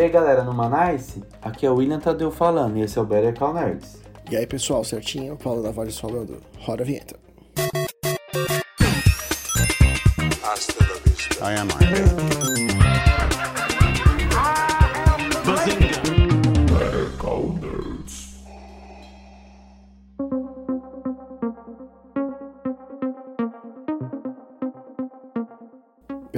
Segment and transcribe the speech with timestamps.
[0.00, 3.04] E aí galera, no Manice, aqui é o William Tadeu falando e esse é o
[3.04, 4.00] Better Call Nerds.
[4.30, 5.36] E aí pessoal, certinho?
[5.36, 6.38] Paulo Navarres falando.
[6.60, 7.16] Roda a vinheta.
[11.42, 13.09] I am Iron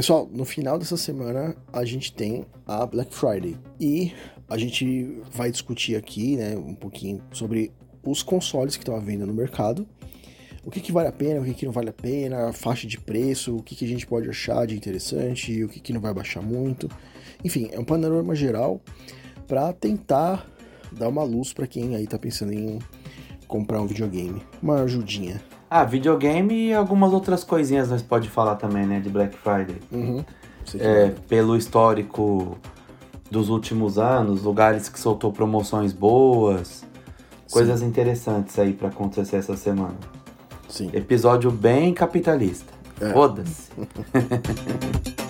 [0.02, 4.12] Pessoal, no final dessa semana a gente tem a Black Friday e
[4.48, 7.72] a gente vai discutir aqui, né, um pouquinho sobre
[8.02, 9.86] os consoles que estão à venda no mercado,
[10.64, 12.84] o que, que vale a pena, o que, que não vale a pena, a faixa
[12.84, 16.00] de preço, o que, que a gente pode achar de interessante, o que, que não
[16.00, 16.90] vai baixar muito.
[17.44, 18.80] Enfim, é um panorama geral
[19.46, 20.44] para tentar
[20.90, 22.80] dar uma luz para quem aí tá pensando em
[23.46, 25.40] comprar um videogame, uma ajudinha.
[25.74, 29.80] Ah, videogame e algumas outras coisinhas nós pode falar também, né, de Black Friday.
[29.90, 30.22] Uhum.
[30.78, 32.58] É, pelo histórico
[33.30, 36.84] dos últimos anos, lugares que soltou promoções boas,
[37.50, 39.96] coisas interessantes aí pra acontecer essa semana.
[40.68, 40.90] Sim.
[40.92, 42.70] Episódio bem capitalista.
[43.00, 43.10] É.
[43.10, 43.70] Foda-se.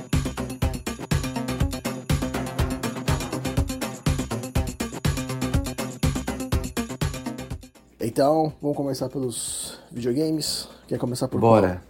[8.12, 10.68] Então, vamos começar pelos videogames.
[10.86, 11.80] Quer começar por Bora.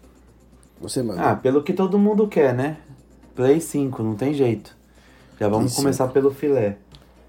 [0.79, 0.89] qual?
[0.89, 1.21] Você manda.
[1.21, 2.77] Ah, pelo que todo mundo quer, né?
[3.35, 4.77] Play 5, não tem jeito.
[5.41, 6.77] Já vamos Play começar pelo filé.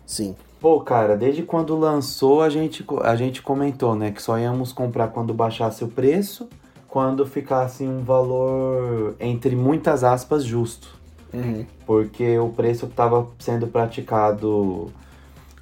[0.05, 0.35] Sim.
[0.61, 4.11] Pô, cara, desde quando lançou a gente, a gente comentou, né?
[4.11, 6.47] Que só íamos comprar quando baixasse o preço,
[6.88, 10.88] quando ficasse um valor, entre muitas aspas, justo.
[11.33, 11.66] Uhum.
[11.88, 14.94] Porque o preço que estava sendo praticado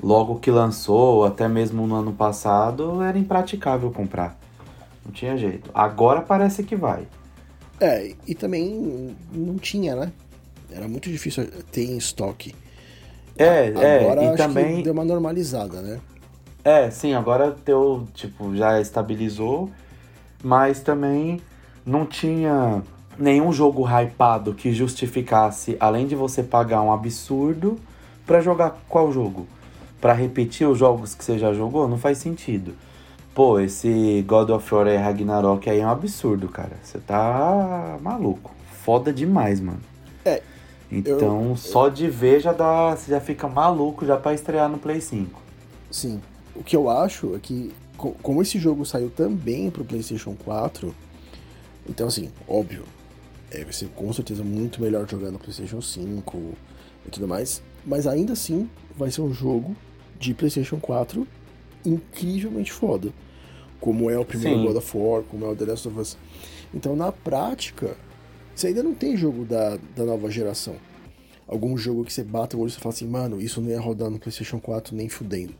[0.02, 4.38] logo que lançou, até mesmo no ano passado, era impraticável comprar.
[5.06, 5.70] Não tinha jeito.
[5.74, 7.08] Agora parece que vai.
[7.80, 10.12] É, e também não tinha, né?
[10.72, 12.56] Era muito difícil ter em estoque.
[13.38, 14.78] É, é, Agora e acho também.
[14.78, 16.00] que deu uma normalizada, né?
[16.64, 19.70] É, sim, agora teu, tipo, já estabilizou,
[20.44, 21.42] mas também
[21.84, 22.84] não tinha
[23.17, 27.80] nenhum jogo hypado que justificasse, além de você pagar um absurdo,
[28.28, 29.48] pra jogar qual jogo?
[30.02, 31.88] Pra repetir os jogos que você já jogou?
[31.88, 32.73] Não faz sentido.
[33.36, 36.72] Pô, esse God of War e Ragnarok aí é um absurdo, cara.
[36.84, 38.52] Você tá maluco.
[38.84, 39.80] Foda demais, mano.
[40.26, 40.42] É,
[40.92, 45.00] Então, só de ver já dá, você já fica maluco já pra estrear no Play
[45.00, 45.40] 5.
[45.90, 46.20] Sim.
[46.56, 50.94] O que eu acho é que, co- como esse jogo saiu também pro PlayStation 4,
[51.88, 52.84] então, assim, óbvio,
[53.50, 56.38] é, vai ser com certeza muito melhor jogar no PlayStation 5
[57.06, 59.76] e tudo mais, mas ainda assim vai ser um jogo
[60.21, 61.27] de PlayStation 4
[61.86, 63.09] incrivelmente foda.
[63.80, 64.65] Como é o primeiro Sim.
[64.67, 66.17] God of War, como é o The Last of Us.
[66.73, 67.98] Então, na prática,
[68.55, 70.76] você ainda não tem jogo da, da nova geração.
[71.48, 73.81] Algum jogo que você bata o olho e você fala assim, mano, isso não ia
[73.81, 75.54] rodar no PlayStation 4 nem fudendo.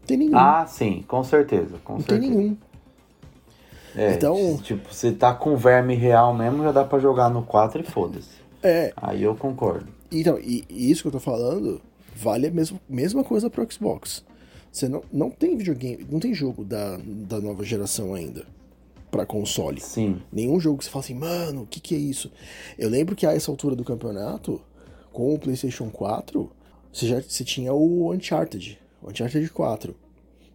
[0.00, 0.36] Não tem nenhum.
[0.36, 2.34] Ah, sim, com certeza, com não tem certeza.
[2.38, 2.56] nenhum.
[3.94, 7.80] É, Então- tipo, você tá com verme real mesmo, já dá pra jogar no 4
[7.80, 8.42] e foda-se.
[8.62, 9.86] É, Aí eu concordo.
[10.10, 11.80] então, e, e isso que eu tô falando
[12.14, 14.24] vale a mesma, mesma coisa pro Xbox.
[14.70, 18.46] Você não, não tem videogame, não tem jogo da, da nova geração ainda
[19.10, 19.80] pra console.
[19.80, 20.22] Sim.
[20.32, 22.32] Nenhum jogo que você fala assim, mano, o que, que é isso?
[22.78, 24.60] Eu lembro que a essa altura do campeonato,
[25.12, 26.50] com o PlayStation 4,
[26.90, 29.94] você já você tinha o Uncharted, o Uncharted 4.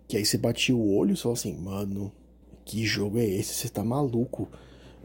[0.08, 2.12] Que aí você batia o olho e falava assim, mano,
[2.66, 3.54] que jogo é esse?
[3.54, 4.50] Você tá maluco?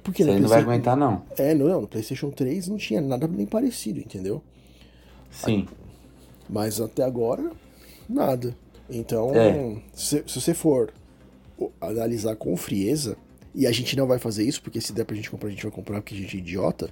[0.03, 1.23] Porque Você não vai aguentar, não.
[1.37, 4.43] É, não, no PlayStation 3 não tinha nada nem parecido, entendeu?
[5.31, 5.67] Sim.
[6.53, 7.51] Mas até agora,
[8.09, 8.55] nada.
[8.91, 9.77] Então, É.
[9.95, 10.93] se, se você for
[11.81, 13.17] analisar com frieza,
[13.55, 15.63] e a gente não vai fazer isso, porque se der pra gente comprar, a gente
[15.63, 16.91] vai comprar porque a gente é idiota,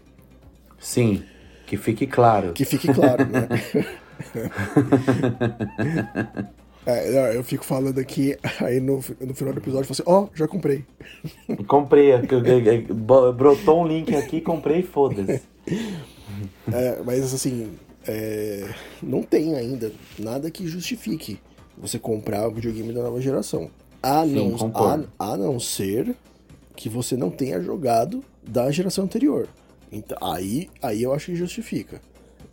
[0.78, 1.22] Sim.
[1.66, 2.54] Que fique claro.
[2.54, 3.46] que fique claro, né?
[6.86, 10.28] É, eu fico falando aqui, aí no, no final do episódio eu falo assim, ó,
[10.34, 10.82] já comprei.
[11.66, 15.42] Comprei, é é- brotou um link aqui, comprei e foda-se.
[16.72, 17.70] É, mas assim,
[18.06, 21.38] é, não tem ainda nada que justifique
[21.76, 23.70] você comprar o videogame da nova geração.
[24.02, 24.54] A, não,
[25.18, 26.16] a, a não ser
[26.74, 29.48] que você não tenha jogado da geração anterior.
[29.92, 32.00] Então, aí, aí eu acho que justifica.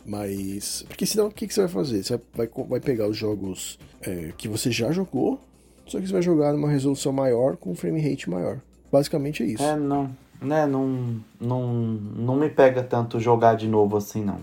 [0.04, 0.84] Mas.
[0.88, 2.02] Porque senão o que, que você vai fazer?
[2.02, 5.40] Você vai, vai, vai pegar os jogos é, que você já jogou,
[5.86, 8.60] só que você vai jogar numa resolução maior com um frame rate maior.
[8.90, 9.62] Basicamente é isso.
[9.62, 10.10] É, não.
[10.40, 14.40] Né, não, não, não me pega tanto jogar de novo assim, não.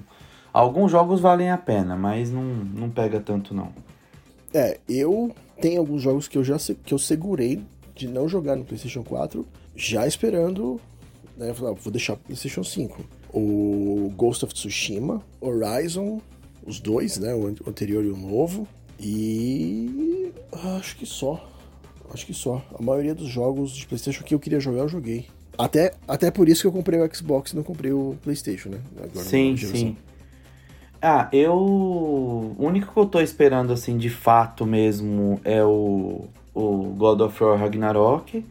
[0.56, 3.74] Alguns jogos valem a pena, mas não, não pega tanto, não.
[4.54, 7.62] É, eu tenho alguns jogos que eu já que eu segurei
[7.94, 10.80] de não jogar no PlayStation 4, já esperando,
[11.36, 13.04] né, vou deixar pro PlayStation 5.
[13.34, 16.22] O Ghost of Tsushima, Horizon
[16.66, 17.36] os dois, né?
[17.36, 18.66] O anterior e o novo.
[18.98, 20.31] E
[20.78, 21.52] acho que só.
[22.13, 22.66] Acho que só.
[22.80, 25.28] A maioria dos jogos de PlayStation que eu queria jogar, eu joguei.
[25.57, 28.80] Até, até por isso que eu comprei o Xbox e não comprei o PlayStation, né?
[29.04, 29.98] Agora, sim, sim.
[31.07, 31.54] Ah, eu.
[31.54, 37.44] O único que eu tô esperando, assim, de fato mesmo é o, o God of
[37.44, 38.44] War Ragnarok.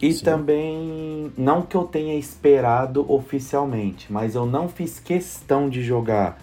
[0.00, 0.24] E Sim.
[0.24, 6.40] também, não que eu tenha esperado oficialmente, mas eu não fiz questão de jogar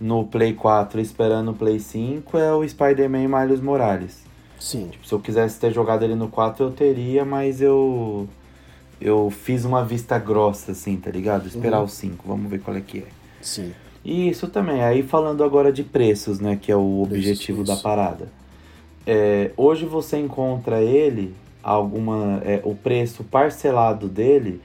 [0.00, 4.22] no Play 4 esperando o Play 5, é o Spider-Man Miles Morales.
[4.60, 4.90] Sim.
[4.92, 8.28] Tipo, se eu quisesse ter jogado ele no 4, eu teria, mas eu.
[9.00, 11.48] Eu fiz uma vista grossa, assim, tá ligado?
[11.48, 11.86] Esperar uhum.
[11.86, 13.06] o 5, vamos ver qual é que é.
[13.42, 13.74] Sim.
[14.04, 14.82] Isso também.
[14.82, 16.58] Aí falando agora de preços, né?
[16.60, 17.72] Que é o objetivo isso.
[17.72, 18.28] da parada.
[19.06, 22.40] É, hoje você encontra ele, alguma.
[22.44, 24.60] É, o preço parcelado dele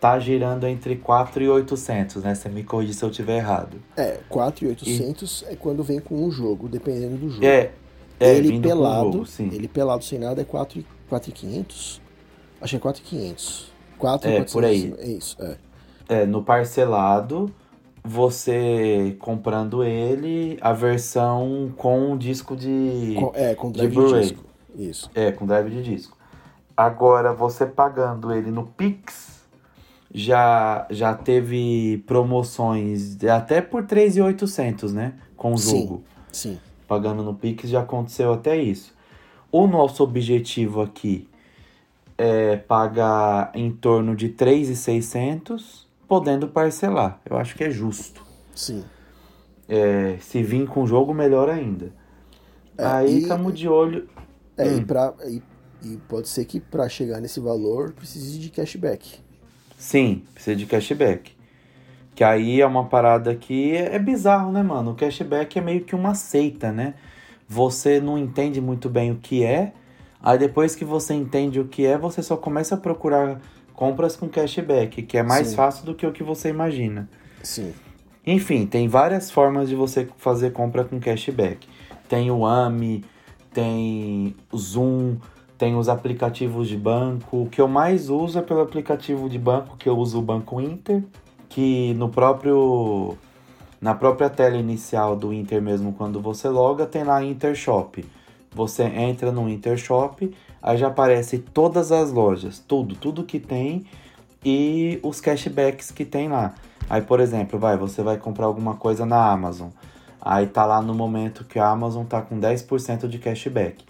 [0.00, 2.34] tá girando entre 4 e 800, né?
[2.34, 3.76] Você me corrige se eu tiver errado.
[3.96, 5.52] É, 4 e 800 e...
[5.52, 7.44] é quando vem com um jogo, dependendo do jogo.
[7.44, 7.70] É,
[8.18, 9.50] é ele pelado, jogo, sim.
[9.52, 12.00] ele pelado sem nada é 4 e 4 e 500.
[12.60, 13.72] Acho que é 4 e 500.
[13.98, 14.94] 4 é, 400, por aí.
[14.98, 15.56] É isso, é.
[16.08, 17.52] É, no parcelado
[18.02, 23.16] você comprando ele, a versão com disco de.
[23.18, 24.44] Com, é, com drive de, de disco.
[24.76, 25.10] Isso.
[25.14, 26.16] É, com drive de disco.
[26.76, 29.40] Agora, você pagando ele no Pix,
[30.12, 35.14] já, já teve promoções até por 3,800, né?
[35.36, 36.02] Com o jogo.
[36.32, 36.60] Sim, sim.
[36.88, 38.94] Pagando no Pix já aconteceu até isso.
[39.52, 41.28] O nosso objetivo aqui
[42.16, 45.79] é pagar em torno de 3,600
[46.10, 47.20] podendo parcelar.
[47.24, 48.26] Eu acho que é justo.
[48.52, 48.82] Sim.
[49.68, 51.92] É, se vir com o jogo, melhor ainda.
[52.76, 54.08] É, Aí estamos de olho.
[54.56, 54.78] É, hum.
[54.78, 55.40] e, pra, e,
[55.84, 59.20] e, pode ser que para chegar nesse valor precise de cashback.
[59.78, 61.32] Sim, precisa de cashback.
[62.12, 64.90] Que aí é uma parada que é, é bizarro, né, mano?
[64.90, 66.94] O cashback é meio que uma seita, né?
[67.48, 69.74] Você não entende muito bem o que é.
[70.20, 73.40] Aí depois que você entende o que é, você só começa a procurar
[73.80, 75.56] compras com cashback, que é mais Sim.
[75.56, 77.08] fácil do que o que você imagina.
[77.42, 77.72] Sim.
[78.26, 81.66] Enfim, tem várias formas de você fazer compra com cashback.
[82.06, 83.02] Tem o AMI,
[83.54, 85.16] tem o Zoom,
[85.56, 87.44] tem os aplicativos de banco.
[87.44, 90.60] O que eu mais uso é pelo aplicativo de banco, que eu uso o Banco
[90.60, 91.02] Inter,
[91.48, 93.16] que no próprio
[93.80, 98.04] na própria tela inicial do Inter mesmo, quando você loga, tem lá Inter Shop.
[98.52, 100.30] Você entra no Inter Shop,
[100.62, 103.86] Aí já aparece todas as lojas, tudo, tudo que tem
[104.44, 106.54] e os cashbacks que tem lá.
[106.88, 109.68] Aí, por exemplo, vai, você vai comprar alguma coisa na Amazon.
[110.20, 113.84] Aí tá lá no momento que a Amazon tá com 10% de cashback.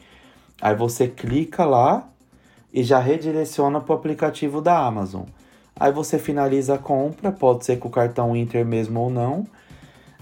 [0.60, 2.06] Aí você clica lá
[2.72, 5.24] e já redireciona para o aplicativo da Amazon.
[5.74, 9.46] Aí você finaliza a compra, pode ser com o cartão Inter mesmo ou não.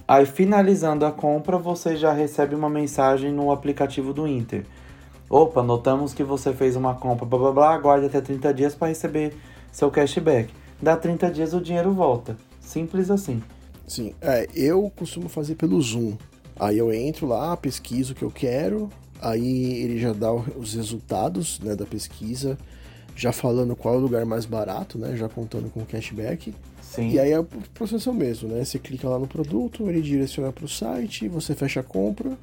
[0.06, 4.64] Aí finalizando a compra, você já recebe uma mensagem no aplicativo do Inter.
[5.30, 8.88] Opa, notamos que você fez uma compra, blá blá blá, aguarde até 30 dias para
[8.88, 9.34] receber
[9.70, 10.52] seu cashback.
[10.80, 12.36] Dá 30 dias o dinheiro volta.
[12.60, 13.42] Simples assim.
[13.86, 16.14] Sim, é, eu costumo fazer pelo Zoom.
[16.58, 18.88] Aí eu entro lá, pesquiso o que eu quero,
[19.20, 22.58] aí ele já dá os resultados né, da pesquisa,
[23.14, 25.16] já falando qual é o lugar mais barato, né?
[25.16, 26.54] Já contando com o cashback.
[26.80, 27.10] Sim.
[27.10, 28.64] E aí é o processo mesmo, né?
[28.64, 32.36] Você clica lá no produto, ele direciona para o site, você fecha a compra,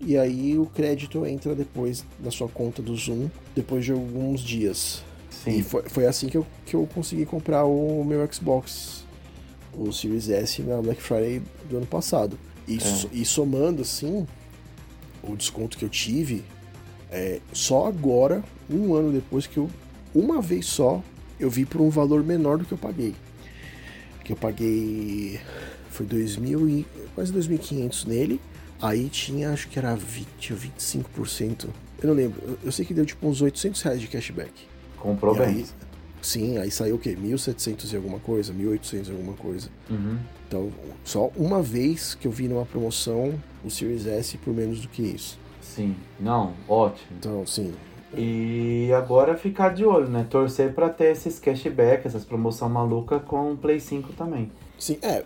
[0.00, 5.02] e aí o crédito entra depois na sua conta do Zoom, depois de alguns dias.
[5.30, 5.58] Sim.
[5.58, 9.04] E foi, foi assim que eu, que eu consegui comprar o meu Xbox,
[9.72, 12.38] o Series S, na Black Friday do ano passado.
[12.66, 13.08] E, é.
[13.12, 14.26] e somando assim,
[15.22, 16.44] o desconto que eu tive,
[17.10, 19.68] é, só agora, um ano depois que eu,
[20.14, 21.02] uma vez só,
[21.40, 23.14] eu vi por um valor menor do que eu paguei.
[24.24, 25.40] Que eu paguei,
[25.90, 28.40] foi 2000 e, quase 2.500 nele,
[28.80, 31.68] Aí tinha, acho que era 20 ou 25%.
[32.00, 32.58] Eu não lembro.
[32.62, 34.52] Eu, sei que deu tipo uns 800 reais de cashback.
[34.96, 35.48] Comprou e bem.
[35.48, 35.66] Aí,
[36.22, 37.16] sim, aí saiu o quê?
[37.20, 38.52] 1.700 e alguma coisa?
[38.52, 39.68] 1.800 e alguma coisa.
[39.90, 40.18] Uhum.
[40.46, 40.70] Então,
[41.04, 45.02] só uma vez que eu vi numa promoção o Series S por menos do que
[45.02, 45.38] isso.
[45.60, 47.08] Sim, não, ótimo.
[47.18, 47.74] Então, sim.
[48.16, 50.26] E agora ficar de olho, né?
[50.30, 54.50] Torcer para ter esses cashback, essas promoção maluca com o Play 5 também.
[54.78, 55.24] Sim, é,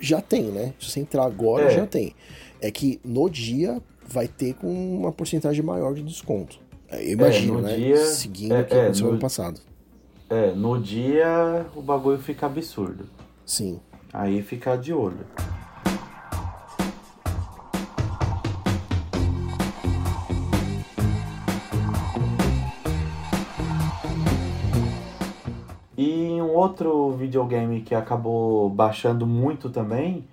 [0.00, 0.72] já tem, né?
[0.80, 1.70] Se você entrar agora, é.
[1.70, 2.14] já tem
[2.62, 6.60] é que no dia vai ter com uma porcentagem maior de desconto.
[6.88, 7.76] É, eu imagino, é, né?
[7.76, 9.60] Dia, Seguindo é, o que é, aconteceu no ano passado.
[10.30, 13.04] É, no dia o bagulho fica absurdo.
[13.44, 13.80] Sim.
[14.12, 15.26] Aí ficar de olho.
[25.98, 30.24] E um outro videogame que acabou baixando muito também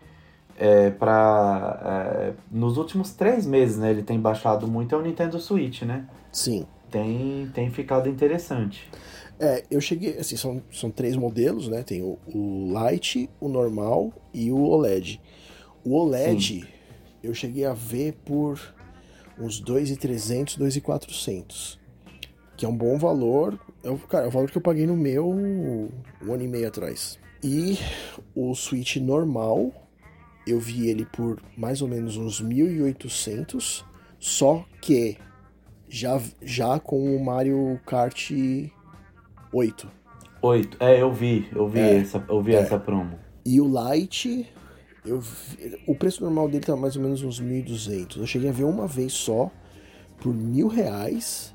[0.59, 5.39] é, pra, é, nos últimos três meses, né, ele tem baixado muito, é o Nintendo
[5.39, 6.05] Switch, né?
[6.31, 6.65] Sim.
[6.91, 8.89] Tem, tem ficado interessante.
[9.39, 11.81] É, eu cheguei, assim, são, são três modelos, né?
[11.81, 15.21] Tem o, o Lite, o normal e o OLED.
[15.85, 16.67] O OLED,
[17.23, 18.59] eu cheguei a ver por
[19.39, 21.77] uns 2.300, 2.400.
[22.57, 23.57] Que é um bom valor.
[23.81, 25.89] É, o- cara, é o valor que eu paguei no meu um
[26.27, 27.17] ano e meio atrás.
[27.41, 27.77] E
[28.35, 29.71] o Switch normal,
[30.51, 33.83] eu vi ele por mais ou menos uns 1.800.
[34.19, 35.17] Só que
[35.87, 38.31] já, já com o Mario Kart
[39.51, 39.91] 8.
[40.41, 40.77] Oito.
[40.79, 42.59] É, eu vi, eu vi, É, essa, eu vi é.
[42.59, 43.17] essa promo.
[43.45, 44.47] E o Lite,
[45.05, 48.17] eu vi- o preço normal dele tá mais ou menos uns 1.200.
[48.17, 49.51] Eu cheguei a ver uma vez só,
[50.19, 51.53] por mil reais,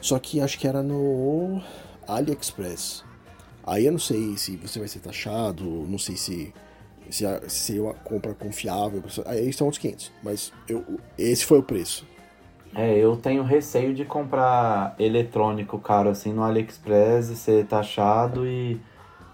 [0.00, 1.60] só que acho que era no
[2.06, 3.04] AliExpress.
[3.64, 6.52] Aí eu não sei se você vai ser taxado, não sei se,
[7.10, 9.02] se, a- se uma compra confiável.
[9.26, 10.84] Aí são outros 500, mas eu,
[11.18, 12.06] esse foi o preço.
[12.74, 18.80] É, eu tenho receio de comprar eletrônico caro assim no AliExpress e ser taxado e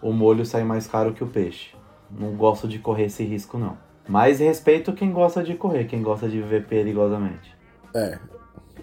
[0.00, 1.74] o molho sair mais caro que o peixe.
[2.10, 3.76] Não gosto de correr esse risco, não.
[4.08, 7.54] Mas respeito quem gosta de correr, quem gosta de viver perigosamente.
[7.94, 8.18] É,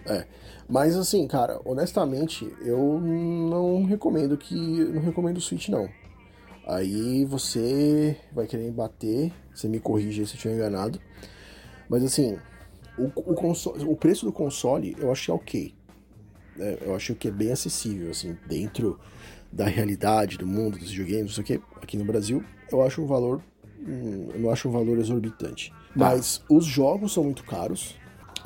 [0.06, 0.28] é.
[0.70, 4.56] Mas assim, cara, honestamente, eu não recomendo que.
[4.56, 5.88] Não recomendo o Switch, não.
[6.66, 11.00] Aí você vai querer me bater, você me corrige se eu estiver enganado.
[11.90, 12.38] Mas assim,
[12.98, 15.74] o, o, console, o preço do console eu achei ok.
[16.56, 16.78] né?
[16.82, 19.00] Eu acho que é bem acessível, assim, dentro
[19.52, 23.02] da realidade, do mundo dos videogames, não sei o que, aqui no Brasil, eu acho
[23.02, 23.44] um valor.
[23.80, 25.72] hum, Eu não acho um valor exorbitante.
[25.96, 27.96] Mas os jogos são muito caros.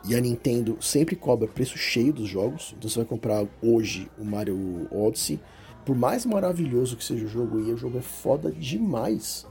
[0.08, 2.74] E a Nintendo sempre cobra preço cheio dos jogos.
[2.78, 5.40] Então você vai comprar hoje o Mario Odyssey.
[5.88, 9.48] Por mais maravilhoso que seja o jogo, e o jogo é foda demais.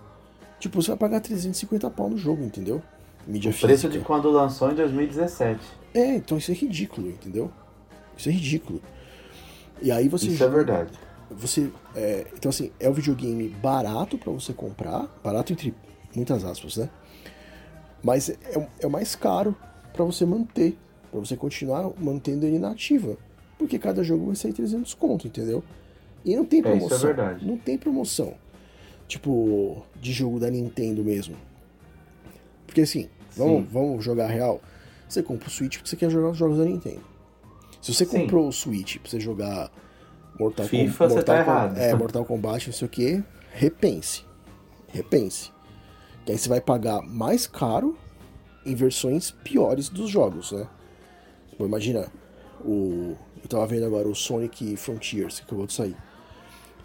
[0.61, 2.83] Tipo, você vai pagar 350 pau no jogo, entendeu?
[3.27, 3.89] Mídia O preço física.
[3.99, 5.59] de quando lançou em 2017.
[5.95, 7.51] É, então isso é ridículo, entendeu?
[8.19, 8.83] Isso é ridículo.
[9.81, 10.93] E aí você Isso é verdade.
[11.31, 15.75] você é, então assim é um videogame barato pra você comprar barato entre
[16.15, 16.89] muitas aspas né
[18.03, 19.55] mas é, o- é mais caro
[19.93, 20.79] pra você manter
[21.11, 23.19] pra você continuar mantendo ele na ativa
[23.59, 25.63] porque cada jogo vai sair 300 conto entendeu
[26.27, 27.47] e não tem É, isso é promoção verdade.
[27.47, 28.35] não tem promoção
[29.09, 31.37] tipo de jogo da Nintendo mesmo
[32.67, 33.69] porque assim vamos, Sim.
[33.73, 34.61] vamos jogar real
[35.09, 37.03] você compra o Switch porque você quer jogar os jogos da Nintendo
[37.81, 38.21] se você Sim.
[38.23, 39.71] comprou o Switch pra você jogar
[40.39, 41.79] Mortal FIFA, Com- você Mortal tá Com- errado.
[41.79, 44.23] É, Mortal Kombat, não sei o que, repense.
[44.89, 45.51] Repense.
[46.27, 47.97] Que aí você vai pagar mais caro
[48.67, 50.67] em versões piores dos jogos, né?
[51.49, 52.13] Tipo, imagina,
[52.63, 53.15] o.
[53.43, 55.97] Eu tava vendo agora o Sonic Frontiers, que acabou de sair.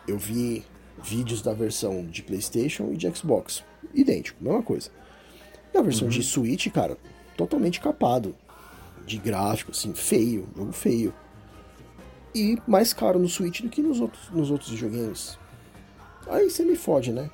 [0.07, 0.65] Eu vi
[1.01, 3.63] vídeos da versão de Playstation e de Xbox.
[3.93, 4.89] Idêntico, mesma coisa.
[5.73, 6.97] E a versão de Switch, cara,
[7.37, 8.35] totalmente capado.
[9.05, 11.13] De gráfico, assim, feio, jogo feio.
[12.33, 15.37] E mais caro no Switch do que nos outros, nos outros videogames.
[16.27, 17.29] Aí você me fode, né?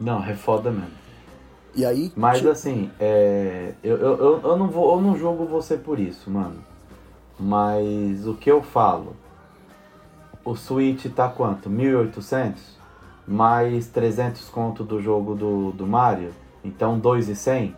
[0.00, 0.90] Não, é foda mesmo.
[1.74, 2.12] E aí.
[2.16, 6.64] Mas assim, é, eu, eu, eu, não vou, eu não julgo você por isso, mano.
[7.38, 9.14] Mas o que eu falo?
[10.44, 11.68] O Switch tá quanto?
[11.70, 12.54] 1.800?
[13.26, 16.32] Mais 300 conto do jogo do, do Mario?
[16.64, 17.74] Então 2.100?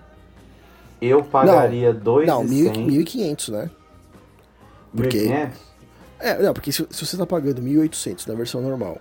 [1.00, 2.26] Eu pagaria 2.100.
[2.26, 3.70] Não, 1.500, né?
[4.94, 5.50] porque- 1.500?
[6.20, 8.98] É, não, porque se, se você tá pagando 1.800 na versão normal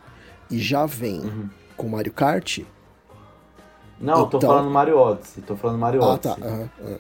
[0.50, 1.50] e já vem Uhum.
[1.78, 2.60] com Mario Kart.
[4.00, 5.44] Não, eu tô Então- falando Mario Odyssey.
[5.44, 6.42] Tô falando Mario Ah, Odyssey.
[6.42, 6.48] tá.
[6.48, 6.98] aham, aham.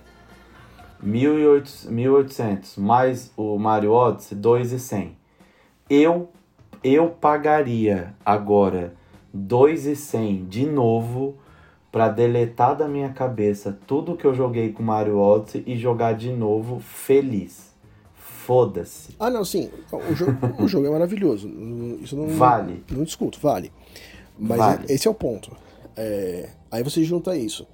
[1.03, 5.13] 1.800 1.800 mais o Mario Odyssey, 2.100.
[5.89, 6.29] Eu,
[6.83, 8.93] eu pagaria agora
[9.35, 11.35] 2.100 de novo
[11.91, 16.31] pra deletar da minha cabeça tudo que eu joguei com Mario Odyssey e jogar de
[16.31, 17.71] novo feliz.
[18.15, 19.15] Foda-se.
[19.19, 19.69] Ah, não, sim.
[20.09, 20.31] O jogo,
[20.63, 21.47] o jogo é maravilhoso.
[21.47, 22.27] Não- Isso não.
[22.29, 22.83] Vale.
[22.91, 23.71] Não discuto, vale.
[24.39, 24.85] Mas Vale.
[24.89, 25.51] esse é o ponto.
[25.95, 27.67] É, aí você junta isso.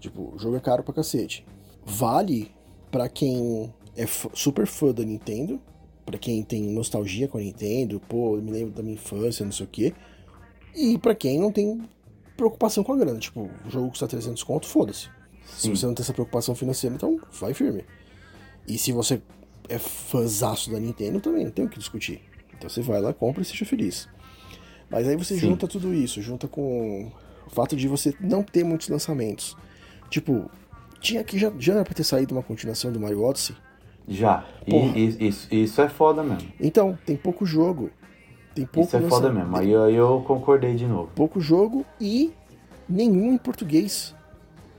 [0.00, 1.46] Tipo, o jogo é caro pra cacete.
[1.86, 2.50] Vale
[2.90, 5.58] pra quem é super fã da Nintendo,
[6.04, 9.52] pra quem tem nostalgia com a Nintendo, pô, eu me lembro da minha infância, não
[9.52, 9.92] sei o quê.
[10.74, 11.82] E pra quem não tem
[12.36, 13.18] preocupação com a grana.
[13.18, 15.08] Tipo, o jogo custa 300 conto, foda-se.
[15.46, 17.84] Se você não tem essa preocupação financeira, então vai firme.
[18.66, 19.20] E se você
[19.68, 22.20] é fãzaço da Nintendo, também não tem o que discutir.
[22.56, 24.08] Então você vai lá, compra e seja feliz.
[24.90, 25.40] Mas aí você Sim.
[25.40, 27.10] junta tudo isso, junta com
[27.46, 29.56] o fato de você não ter muitos lançamentos.
[30.10, 30.50] Tipo,
[31.00, 33.56] tinha que já, já era pra ter saído uma continuação do Mario Odyssey.
[34.06, 34.44] Já.
[34.66, 36.48] E, isso, isso é foda mesmo.
[36.60, 37.90] Então, tem pouco jogo.
[38.54, 39.56] Tem pouco Isso é foda mesmo.
[39.56, 41.10] Aí eu, eu concordei de novo.
[41.14, 42.32] Pouco jogo e
[42.88, 44.14] nenhum em português.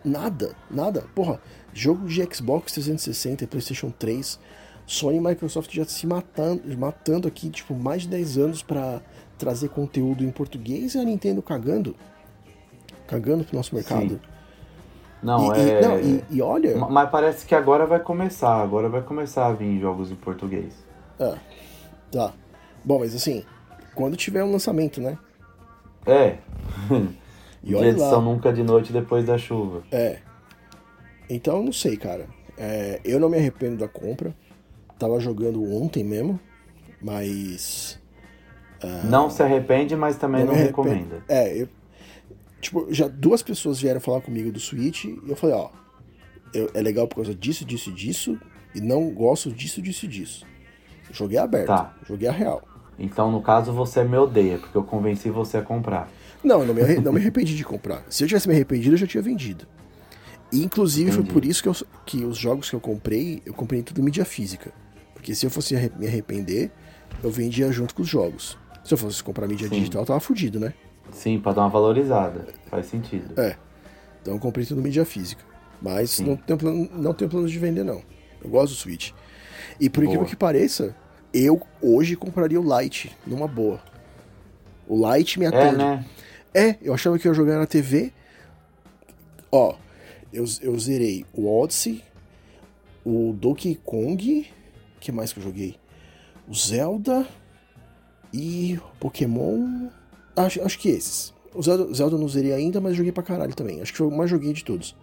[0.03, 1.05] Nada, nada.
[1.15, 1.41] Porra,
[1.73, 4.39] jogo de Xbox 360 e PlayStation 3,
[4.85, 9.01] Sony e Microsoft já se matando, matando aqui, tipo, mais de 10 anos pra
[9.37, 11.95] trazer conteúdo em português e a Nintendo cagando.
[13.07, 14.09] Cagando pro nosso mercado.
[14.09, 14.32] Sim.
[15.23, 15.81] Não, e, e- é.
[15.81, 16.77] não, e- e olha.
[16.77, 18.61] Ma- Mas parece que agora vai começar.
[18.61, 20.73] Agora vai começar a vir jogos em português.
[21.19, 21.37] Ah,
[22.11, 22.33] tá.
[22.83, 23.43] Bom, mas assim,
[23.95, 25.17] quando tiver um lançamento, né?
[26.05, 26.37] É.
[27.65, 28.21] E olha edição lá.
[28.21, 29.83] nunca de noite depois da chuva.
[29.89, 30.17] É.
[31.29, 32.27] Então, não sei, cara.
[32.57, 34.35] É, eu não me arrependo da compra.
[34.99, 36.37] Tava jogando ontem mesmo,
[37.01, 37.97] mas.
[39.05, 40.81] Não se arrepende, mas também não, arrependo.
[40.89, 41.23] recomenda.
[41.29, 41.69] É, eu.
[42.63, 45.69] Tipo, já duas pessoas vieram falar comigo do Switch e eu falei, ó.
[46.53, 48.39] eu- é legal por causa disso, disso e disso.
[48.75, 50.45] E não gosto disso, disso e disso.
[51.11, 51.67] Joguei aberto.
[51.67, 51.93] Tá.
[52.07, 52.61] Joguei a real.
[52.97, 56.09] Então, no caso, você me odeia, porque eu convenci você a comprar.
[56.43, 58.03] Não, eu não me, não me arrependi de comprar.
[58.09, 59.65] Se eu tivesse me arrependido, eu já tinha vendido.
[60.51, 61.33] E, inclusive, foi Entendi.
[61.33, 64.23] por isso que, eu- que os jogos que eu comprei, eu comprei tudo em mídia
[64.25, 64.71] física.
[65.13, 66.71] Porque se eu fosse me arrepender,
[67.23, 68.57] eu vendia junto com os jogos.
[68.83, 69.75] Se eu fosse comprar mídia Sim.
[69.75, 70.73] digital, eu tava fudido, né?
[71.13, 72.47] Sim, pra dar uma valorizada.
[72.67, 73.39] Faz sentido.
[73.39, 73.55] É.
[74.21, 75.43] Então eu comprei tudo mídia física.
[75.81, 76.25] Mas Sim.
[76.25, 78.01] não tenho, plano, não tenho plano de vender, não.
[78.41, 79.11] Eu gosto do Switch.
[79.79, 80.29] E por incrível Boa.
[80.29, 80.95] que pareça,
[81.33, 83.81] eu hoje compraria o Lite, numa boa.
[84.87, 85.77] O Lite me É, atende.
[85.77, 86.05] né?
[86.53, 88.13] É, eu achava que eu ia jogar na TV.
[89.51, 89.75] Ó,
[90.31, 92.03] eu, eu zerei o Odyssey,
[93.05, 94.47] o Donkey Kong,
[94.99, 95.75] que mais que eu joguei?
[96.47, 97.27] O Zelda
[98.33, 99.89] e Pokémon.
[100.35, 101.33] Acho, acho que esses.
[101.53, 103.81] O Zelda, Zelda não zerei ainda, mas joguei pra caralho também.
[103.81, 104.95] Acho que foi o mais joguei de todos.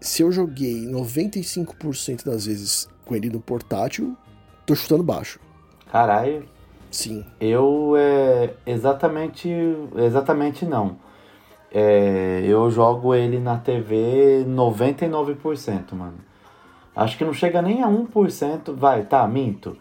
[0.00, 4.16] Se eu joguei 95% das vezes com ele no portátil,
[4.66, 5.40] tô chutando baixo.
[5.90, 6.44] Caralho.
[6.90, 7.24] Sim.
[7.40, 9.48] Eu é exatamente.
[9.96, 10.96] Exatamente não.
[11.72, 16.18] É, eu jogo ele na TV 99%, mano.
[16.94, 18.72] Acho que não chega nem a 1%.
[18.74, 19.76] Vai, tá, minto.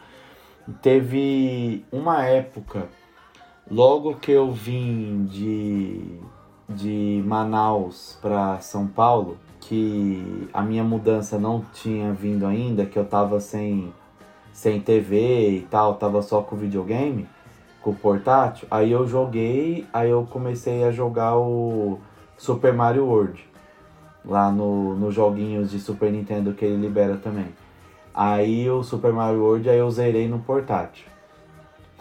[0.82, 2.88] Teve uma época,
[3.70, 6.20] logo que eu vim de,
[6.70, 13.06] de Manaus para São Paulo, que a minha mudança não tinha vindo ainda, que eu
[13.06, 13.94] tava sem,
[14.52, 17.28] sem TV e tal, tava só com videogame,
[17.82, 18.68] com portátil.
[18.70, 22.00] Aí eu joguei, aí eu comecei a jogar o
[22.38, 23.48] Super Mario World.
[24.26, 27.48] Lá no, nos joguinhos de Super Nintendo que ele libera também.
[28.14, 31.13] Aí o Super Mario World aí eu zerei no portátil.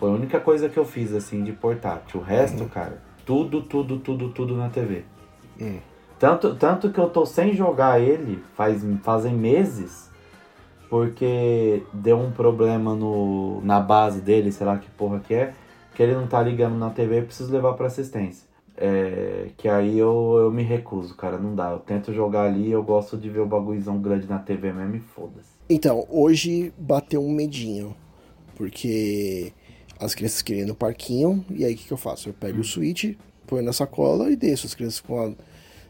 [0.03, 2.19] Foi a única coisa que eu fiz assim de portátil.
[2.19, 5.05] O resto, cara, tudo, tudo, tudo, tudo na TV.
[5.61, 5.79] Hum.
[6.19, 10.11] Tanto, tanto que eu tô sem jogar ele faz, fazem meses,
[10.91, 15.55] porque deu um problema no, na base dele, sei lá que porra que é,
[15.95, 18.49] que ele não tá ligando na TV e preciso levar pra assistência.
[18.77, 21.71] É, que aí eu, eu me recuso, cara, não dá.
[21.71, 24.99] Eu tento jogar ali, eu gosto de ver o bagulhozão grande na TV mesmo e
[25.01, 25.53] foda-se.
[25.71, 27.95] Então, hoje bateu um medinho.
[28.57, 29.53] Porque
[30.05, 31.45] as crianças queriam ir no parquinho.
[31.51, 32.29] E aí o que, que eu faço?
[32.29, 33.15] Eu pego o Switch,
[33.47, 35.33] ponho na sacola e deixo as crianças a-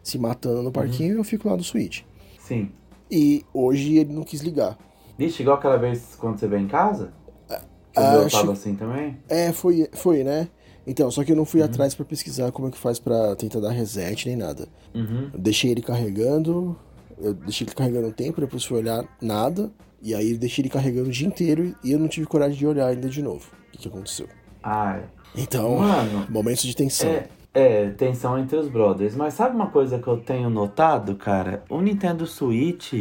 [0.03, 2.03] se matando no parquinho e eu fico lá no Switch.
[2.41, 2.71] Sim.
[3.11, 4.77] E hoje ele não quis ligar.
[5.19, 7.13] Vixe, igual aquela vez quando você veio em casa?
[7.49, 9.19] Que Ah, meu acho- tava assim também?
[9.29, 10.49] É, foi, foi, né?
[10.87, 13.61] Então, só que eu não fui atrás pra pesquisar como é que faz pra tentar
[13.61, 14.67] dar reset nem nada.
[14.95, 15.31] Uhum.
[15.33, 16.75] Eu deixei ele carregando,
[17.21, 19.71] eu deixei ele carregando um tempo, depois fui olhar nada,
[20.03, 22.67] e aí eu deixei ele carregando o dia inteiro e eu não tive coragem de
[22.67, 23.47] olhar ainda de novo.
[23.69, 24.29] O que, que aconteceu?
[24.61, 25.05] Ai.
[25.37, 27.09] Então, Mano, momentos de tensão.
[27.09, 29.15] É, é, tensão entre os brothers.
[29.15, 31.63] Mas sabe uma coisa que eu tenho notado, cara?
[31.69, 32.95] O Nintendo Switch,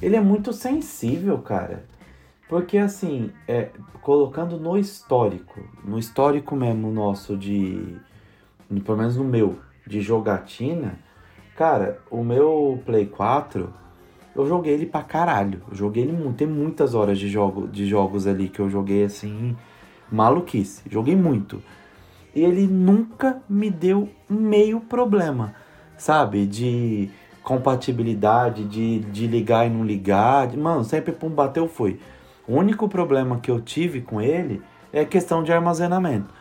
[0.00, 1.84] ele é muito sensível, cara.
[2.48, 3.68] Porque assim, é,
[4.00, 7.96] colocando no histórico, no histórico mesmo nosso de.
[8.84, 10.98] Pelo menos no meu, de jogatina,
[11.54, 13.72] cara, o meu Play 4,
[14.34, 15.62] eu joguei ele pra caralho.
[15.70, 16.36] Eu joguei ele muito.
[16.36, 19.56] Tem muitas horas de, jogo, de jogos ali que eu joguei assim,
[20.10, 20.82] maluquice.
[20.90, 21.62] Joguei muito
[22.34, 25.54] e ele nunca me deu meio problema,
[25.96, 26.46] sabe?
[26.46, 27.10] De
[27.42, 30.46] compatibilidade, de, de ligar e não ligar.
[30.46, 31.98] de- Mano, sempre pum, bateu, foi.
[32.46, 36.32] O único problema que eu tive com ele é questão de armazenamento.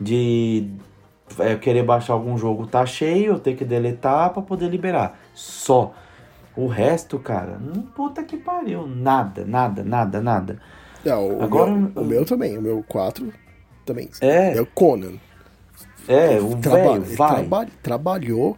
[0.00, 0.70] De
[1.38, 5.18] é, querer baixar algum jogo tá cheio, eu ter que deletar pra poder liberar.
[5.34, 5.94] Só.
[6.58, 8.86] O resto, cara, não puta que pariu.
[8.86, 10.58] Nada, nada, nada, nada.
[11.04, 13.32] Não, o, Agora- meu, o meu também, o meu 4
[13.86, 14.08] também.
[14.20, 14.56] É.
[14.56, 15.12] É o Conan.
[16.08, 17.34] É, o Traba- velho, vai.
[17.42, 18.56] traba- trabalhou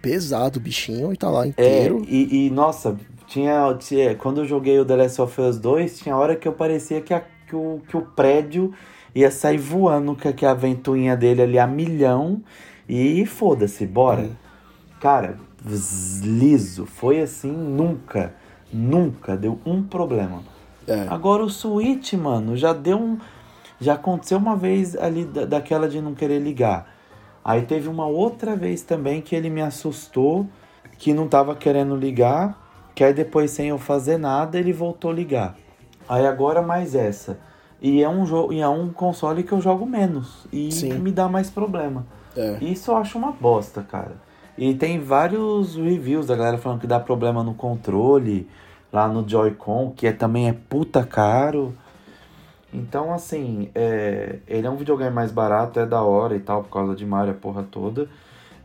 [0.00, 2.04] pesado o bichinho e tá lá É, inteiro.
[2.06, 6.16] e, e, nossa, tinha, tinha- Quando eu joguei o The Last of Us 2, tinha
[6.16, 8.72] hora que eu parecia que, a- que, o, que o prédio
[9.14, 12.40] ia sair voando com a, que a ventoinha dele ali a milhão.
[12.88, 14.22] E foda-se, bora.
[14.22, 14.30] Uhum.
[15.00, 16.86] Cara, liso.
[16.86, 18.34] Foi assim, nunca,
[18.72, 20.42] nunca deu um problema.
[20.86, 21.06] É.
[21.08, 23.18] Agora o Switch, mano, já deu um.
[23.80, 26.88] Já aconteceu uma vez ali da, daquela de não querer ligar.
[27.44, 30.46] Aí teve uma outra vez também que ele me assustou,
[30.98, 32.56] que não tava querendo ligar,
[32.94, 35.56] que aí depois sem eu fazer nada ele voltou a ligar.
[36.08, 37.38] Aí agora mais essa.
[37.80, 40.94] E é um jogo, e é um console que eu jogo menos e Sim.
[41.00, 42.06] me dá mais problema.
[42.36, 42.58] É.
[42.60, 44.14] Isso eu acho uma bosta, cara.
[44.56, 48.48] E tem vários reviews da galera falando que dá problema no controle,
[48.92, 51.74] lá no Joy-Con, que é, também é puta caro.
[52.72, 56.70] Então, assim, é, ele é um videogame mais barato, é da hora e tal, por
[56.70, 58.08] causa de Mario, a porra toda.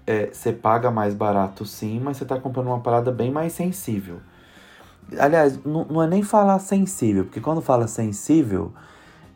[0.05, 4.19] É, Você paga mais barato sim, mas você tá comprando uma parada bem mais sensível.
[5.17, 8.73] Aliás, não, não é nem falar sensível, porque quando fala sensível,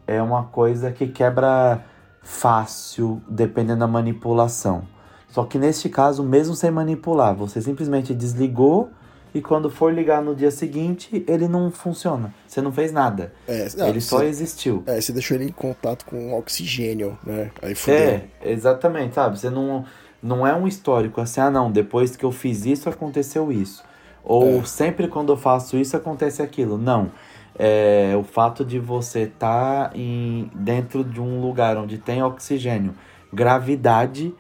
[0.06, 1.84] é uma coisa que quebra
[2.22, 4.84] fácil, dependendo da manipulação.
[5.32, 8.90] Só que neste caso, mesmo sem manipular, você simplesmente desligou
[9.34, 12.34] e quando for ligar no dia seguinte, ele não funciona.
[12.46, 13.34] Você não fez nada.
[13.48, 14.84] É, não, ele só você- existiu.
[14.86, 17.50] É, você deixou ele em contato com oxigênio, né?
[17.62, 17.98] Aí fudeu.
[17.98, 19.40] É, exatamente, sabe?
[19.40, 19.86] Você não,
[20.22, 23.84] não é um histórico assim, ah não, depois que eu fiz isso, aconteceu isso.
[24.24, 24.64] Ou É.
[24.66, 26.78] sempre quando eu faço isso, acontece aquilo.
[26.78, 27.10] Não.
[27.58, 32.94] É o fato de você estar em dentro de um lugar onde tem oxigênio,
[33.32, 34.34] gravidade,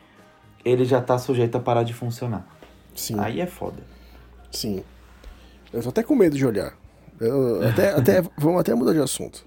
[0.63, 2.45] ele já tá sujeito a parar de funcionar.
[2.95, 3.81] Sim, Aí é foda.
[4.51, 4.83] sim.
[5.73, 6.73] Eu tô até com medo de olhar.
[7.19, 9.45] Eu- até, até, vamos até mudar de assunto.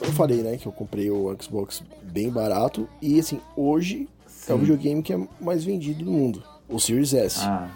[0.00, 4.08] Eu falei, né, que eu comprei o Xbox bem barato e assim, hoje
[4.48, 4.60] é o Sim.
[4.62, 7.40] videogame que é mais vendido do mundo, o Series S.
[7.42, 7.68] Ah,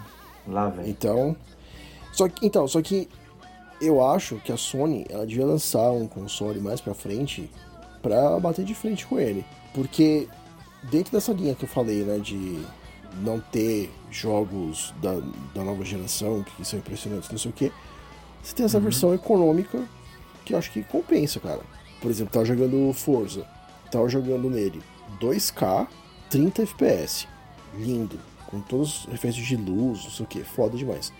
[0.47, 0.89] lá vem.
[0.89, 1.35] Então,
[2.11, 3.07] só que então, só que
[3.81, 7.49] eu acho que a Sony ela devia lançar um console mais pra frente
[8.01, 10.27] pra bater de frente com ele, porque
[10.83, 12.63] dentro dessa linha que eu falei, né, de
[13.21, 15.19] não ter jogos da,
[15.53, 17.71] da nova geração que são impressionantes, não sei o que,
[18.41, 19.83] você tem essa versão econômica
[20.45, 21.61] que eu acho que compensa, cara.
[21.99, 23.45] Por exemplo, tava jogando Forza,
[23.91, 24.81] tava jogando nele
[25.19, 25.87] 2K,
[26.29, 27.27] 30 FPS,
[27.75, 31.13] lindo, com todos os efeitos de luz, não sei o que, foda demais.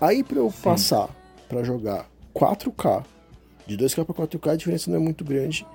[0.00, 1.08] Aí pra eu passar
[1.48, 3.04] pra jogar 4K,
[3.66, 5.66] de 2K pra 4K a diferença não é muito grande,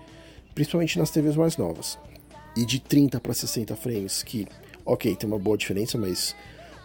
[0.54, 1.98] principalmente nas TVs mais novas.
[2.56, 4.48] E de 30 pra 60 frames, que,
[4.86, 6.36] ok, tem uma boa diferença, mas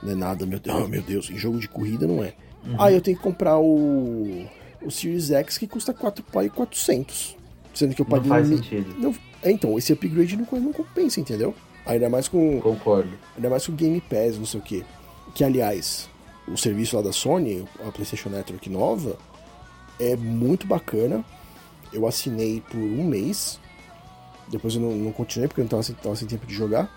[0.03, 2.35] não é nada, meu Deus, oh, meu Deus, em jogo de corrida não é.
[2.79, 4.47] Aí eu tenho que comprar o,
[4.83, 7.37] o Series X que custa 4 e 400.
[7.75, 8.29] Sendo que eu Não paguei.
[8.29, 8.95] faz mi- sentido.
[8.99, 11.55] Não, é, então, esse upgrade não, não compensa, entendeu?
[11.85, 12.61] Ainda mais com.
[12.61, 13.11] Concordo.
[13.37, 14.85] Ainda mais com Game Pass, não sei o que.
[15.35, 16.09] Que, aliás,
[16.47, 19.17] o serviço lá da Sony, a PlayStation Network nova,
[19.99, 21.25] é muito bacana.
[21.93, 23.59] Eu assinei por um mês.
[24.49, 25.83] Depois eu não, não continuei porque eu não tava
[26.17, 26.91] sem, tempo de jogar.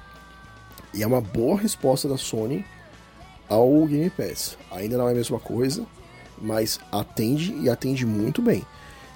[0.94, 2.66] E é uma boa resposta da Sony
[3.48, 4.58] ao Game Pass.
[4.72, 5.86] Ainda não é a mesma coisa,
[6.38, 8.66] mas atende e atende muito bem.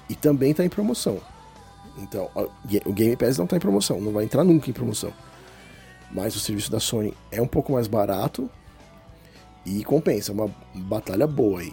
[0.08, 1.20] E também tá em promoção.
[1.98, 2.30] Então,
[2.86, 5.12] o Game Pass não tá em promoção, não vai entrar nunca em promoção.
[6.10, 8.48] Mas o serviço da Sony é um pouco mais barato
[9.64, 11.72] e compensa, é uma batalha boa aí.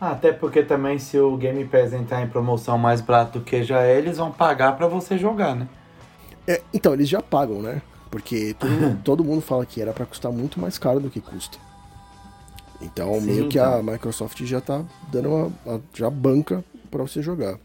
[0.00, 3.82] Até porque também se o Game Pass entrar em promoção mais barato do que já
[3.82, 5.68] é, eles vão pagar pra você jogar, né?
[6.46, 7.82] É, então, eles já pagam, né?
[8.10, 11.58] Porque todo, todo mundo fala que era pra custar muito mais caro do que custa.
[12.80, 13.78] Então, Sim, meio que então.
[13.80, 17.58] a Microsoft já tá dando uma, uma- já banca pra você jogar.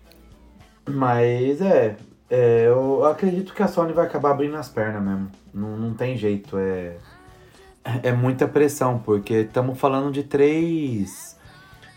[0.90, 1.96] Mas é,
[2.30, 5.30] é, eu acredito que a Sony vai acabar abrindo as pernas mesmo.
[5.54, 6.98] Não, não tem jeito, é,
[8.02, 11.38] é muita pressão, porque estamos falando de três.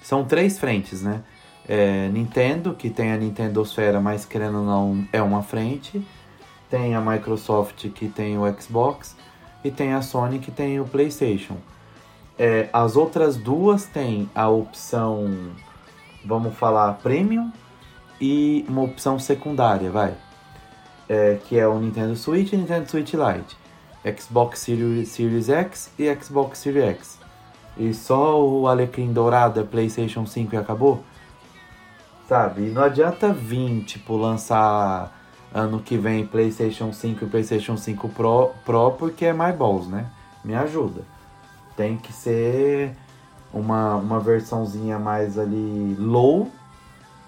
[0.03, 1.23] São três frentes, né?
[1.69, 6.05] É, Nintendo, que tem a Nintendosfera, mas querendo ou não, é uma frente.
[6.71, 9.17] Tem a Microsoft, que tem o Xbox.
[9.65, 11.57] E tem a Sony, que tem o PlayStation.
[12.39, 15.53] É, as outras duas têm a opção,
[16.25, 17.51] vamos falar, Premium
[18.21, 20.15] e uma opção secundária, vai.
[21.09, 23.57] É, que é o Nintendo Switch e Nintendo Switch Lite.
[24.13, 27.19] Xbox Series, X e Xbox Series X.
[27.77, 31.03] E só o Alecrim Dourado é PlayStation 5 e acabou?
[32.29, 32.69] Sabe?
[32.69, 35.13] E não adianta vir, tipo, lançar
[35.53, 40.07] ano que vem PlayStation 5 e PlayStation 5 Pro, Pro porque é mais balls, né?
[40.45, 41.03] Me ajuda.
[41.77, 42.97] Tem que ser
[43.53, 46.51] uma, uma versãozinha mais ali low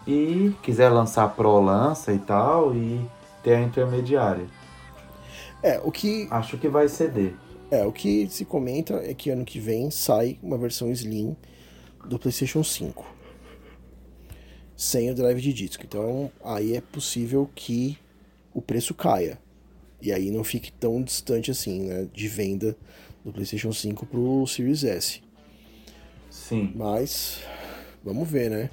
[0.07, 3.07] e quiser lançar Pro, lança e tal, e
[3.43, 4.47] ter a intermediária.
[5.63, 7.35] É, o que, Acho que vai ceder.
[7.71, 11.37] é, o que se comenta é que ano que vem sai uma versão Slim
[12.09, 13.05] do PlayStation 5.
[14.77, 15.83] sem o drive de disco.
[15.85, 17.99] Então aí é possível que
[18.55, 19.39] o preço caia.
[20.01, 22.77] E aí não fique tão distante assim, né, de venda
[23.25, 25.21] do PlayStation 5 pro Series S.
[26.31, 26.73] Sim.
[26.77, 27.41] Mas
[28.05, 28.71] vamos ver, né?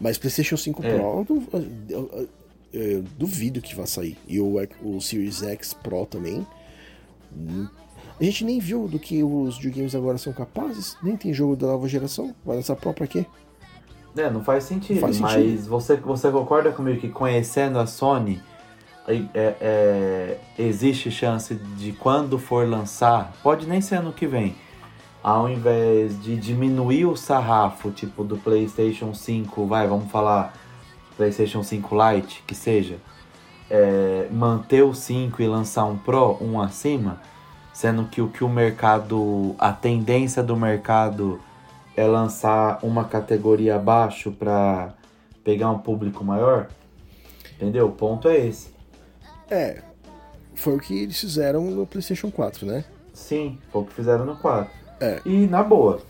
[0.00, 0.96] Mas PlayStation 5 É.
[0.96, 1.26] Pro,
[2.72, 4.16] eu, eu duvido que vá sair.
[4.26, 6.46] E o, o Series X Pro também.
[7.36, 7.66] Hum.
[8.20, 10.96] A gente nem viu do que os videogames agora são capazes.
[11.02, 12.34] Nem tem jogo da nova geração.
[12.44, 13.26] Vai lançar Pro pra quê?
[14.16, 15.68] É, não faz sentido, Faz mas sentido.
[15.68, 18.40] Você, você concorda comigo que conhecendo a Sony,
[19.08, 24.54] é- é, existe chance de quando for lançar, pode nem ser ano que vem,
[25.22, 30.52] ao invés de diminuir o sarrafo, tipo do PlayStation 5, vai, vamos falar
[31.16, 32.98] PlayStation 5 Lite, que seja,
[33.70, 37.20] é, manter o 5 e lançar um Pro, um acima,
[37.72, 41.40] sendo que o que o mercado, a tendência do mercado
[41.96, 44.92] é lançar uma categoria abaixo para
[45.42, 46.68] pegar um público maior?
[47.54, 47.86] Entendeu?
[47.86, 48.70] O ponto é esse.
[49.50, 49.82] É.
[50.54, 52.84] Foi o que eles fizeram no PlayStation 4, né?
[53.12, 54.70] Sim, foi o que fizeram no 4.
[55.00, 55.20] É.
[55.24, 56.00] E na boa,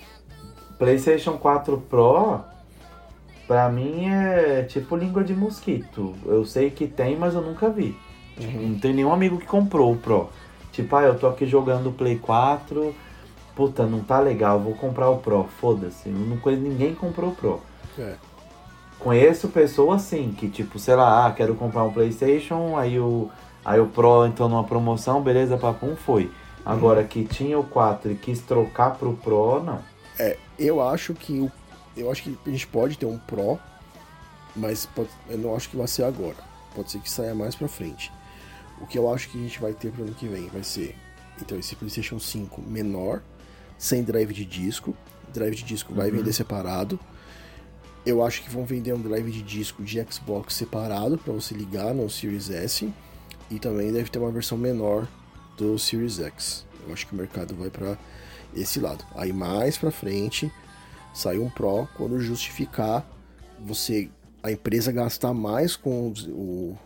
[0.78, 2.40] PlayStation 4 Pro,
[3.52, 6.14] pra mim é tipo língua de mosquito.
[6.24, 7.94] Eu sei que tem, mas eu nunca vi.
[8.38, 10.30] Tipo, não tem nenhum amigo que comprou o Pro.
[10.72, 12.94] Tipo, ah, eu tô aqui jogando o Play 4,
[13.54, 16.08] puta, não tá legal, vou comprar o Pro, foda-se.
[16.08, 17.60] Não conheço ninguém comprou o Pro.
[17.98, 18.14] É.
[18.98, 23.28] Conheço pessoas assim, que tipo, sei lá, ah, quero comprar um Playstation, aí o,
[23.62, 26.30] aí o Pro entrou numa promoção, beleza, papum, foi.
[26.64, 29.80] Agora que tinha o 4 e quis trocar pro Pro, não.
[30.18, 31.52] É, eu acho que o,
[31.96, 33.58] eu acho que a gente pode ter um Pro,
[34.54, 36.36] mas pode- eu não acho que vai ser agora.
[36.74, 38.10] Pode ser que saia mais pra frente.
[38.80, 40.96] O que eu acho que a gente vai ter pro ano que vem vai ser
[41.40, 43.22] então esse PlayStation 5 menor,
[43.78, 44.94] sem drive de disco.
[45.32, 46.18] Drive de disco vai Uhum.
[46.18, 46.98] vender separado.
[48.04, 51.94] Eu acho que vão vender um drive de disco de Xbox separado para você ligar
[51.94, 52.92] no Series S
[53.50, 55.06] e também deve ter uma versão menor
[55.56, 56.66] do Series X.
[56.86, 57.96] Eu acho que o mercado vai para
[58.54, 59.04] esse lado.
[59.14, 60.50] Aí mais para frente
[61.14, 63.06] sai um Pro quando justificar
[63.60, 64.08] você
[64.42, 66.76] a empresa gastar mais com o,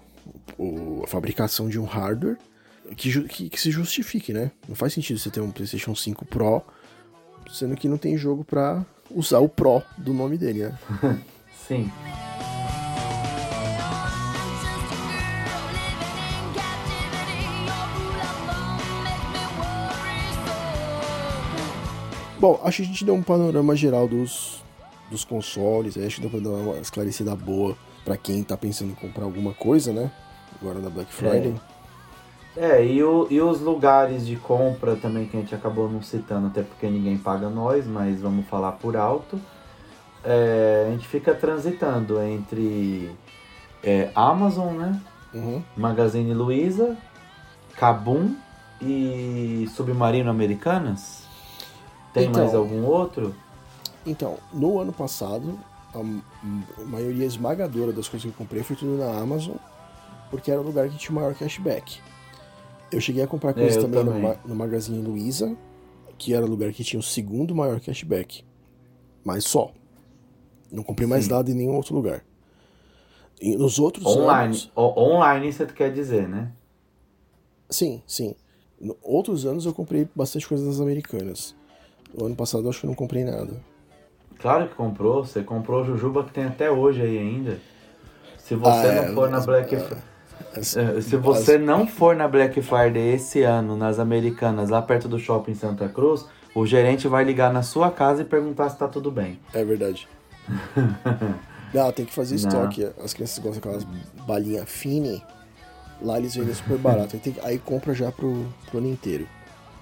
[0.58, 2.36] o- a fabricação de um hardware
[2.96, 4.50] que, que, que se justifique, né?
[4.68, 6.62] Não faz sentido você ter um PlayStation 5 Pro
[7.50, 10.78] sendo que não tem jogo para usar o Pro do nome dele, né?
[11.66, 11.90] Sim.
[22.46, 24.62] Bom, acho que a gente deu um panorama geral dos,
[25.10, 28.94] dos consoles, acho que deu pra dar uma esclarecida boa pra quem tá pensando em
[28.94, 30.12] comprar alguma coisa, né?
[30.60, 31.56] Agora na Black Friday.
[32.56, 36.46] É, e, o, e os lugares de compra também que a gente acabou não citando,
[36.46, 39.40] até porque ninguém paga nós, mas vamos falar por alto.
[40.22, 43.10] É, a gente fica transitando entre
[43.82, 45.00] é, Amazon, né?
[45.34, 45.64] Uhum.
[45.76, 46.96] Magazine Luiza,
[47.76, 48.36] Kabum
[48.80, 51.25] e Submarino Americanas?
[52.16, 52.42] Tem Então.
[52.42, 53.34] mais algum outro?
[54.06, 55.58] Então, no ano passado,
[55.94, 59.56] a maioria esmagadora das coisas que eu comprei foi tudo na Amazon,
[60.30, 62.00] porque era o lugar que tinha o maior cashback.
[62.90, 64.22] Eu cheguei a comprar coisas É, também, no, também.
[64.28, 65.54] ma- no Magazine Luiza,
[66.16, 68.42] que era o lugar que tinha o segundo maior cashback.
[69.22, 69.70] Mas só.
[70.72, 71.32] Não comprei mais Sim.
[71.32, 72.24] nada em nenhum outro lugar.
[73.40, 74.46] E nos outros Online.
[74.46, 74.72] anos.
[74.74, 76.50] O- online você quer dizer, né?
[77.68, 78.34] Sim, sim.
[78.80, 81.54] No, outros anos eu comprei bastante coisas americanas.
[82.18, 83.52] O ano passado eu acho que eu não comprei nada.
[84.38, 85.24] Claro que comprou.
[85.24, 87.58] Você comprou Jujuba que tem até hoje aí ainda.
[88.38, 92.28] Se você Ah, é, não for na Black As- É, Se você não for na
[92.28, 97.24] Black Friday esse ano, nas Americanas, lá perto do shopping Santa Cruz, o gerente vai
[97.24, 99.38] ligar na sua casa e perguntar se tá tudo bem.
[99.52, 100.08] É verdade.
[101.74, 102.48] Não, tem que fazer Não.
[102.48, 102.88] estoque.
[103.02, 103.84] As crianças gostam daquelas
[104.26, 105.22] balinhas fine.
[106.00, 107.16] Lá eles vendem super barato.
[107.16, 109.26] Aí, tem aí compra já pro, pro ano inteiro.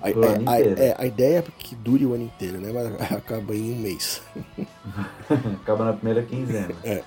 [0.04, 0.82] A, é, a- inteiro.
[0.82, 2.70] é, a ideia é que dure o ano inteiro, né?
[2.72, 4.20] Mas acaba em um mês.
[5.62, 6.74] Acaba na primeira quinzena.
[6.84, 7.02] É.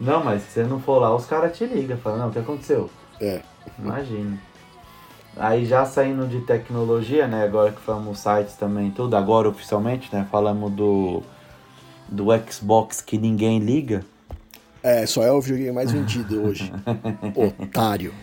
[0.00, 2.38] Não, mas se você não for lá, os caras te ligam, falam, não, o que
[2.38, 2.88] aconteceu?
[3.20, 3.40] É.
[3.78, 4.38] Imagina.
[5.36, 7.42] Aí já saindo de tecnologia, né?
[7.42, 10.26] Agora que falamos sites também, tudo, agora oficialmente, né?
[10.30, 11.22] Falamos do,
[12.08, 14.04] do Xbox que ninguém liga.
[14.82, 16.72] É, só é o videogame mais vendido hoje.
[17.60, 18.14] Otário.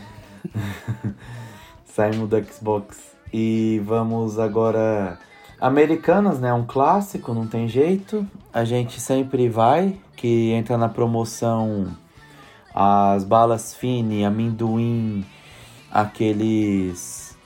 [1.86, 5.18] Saímos do Xbox e vamos agora.
[5.60, 6.52] Americanas, né?
[6.54, 8.26] Um clássico, não tem jeito.
[8.52, 11.96] A gente sempre vai, que entra na promoção
[12.74, 15.26] as balas fine, amendoim,
[15.92, 17.38] aqueles.